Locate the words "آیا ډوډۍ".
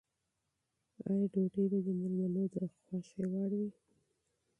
1.07-1.65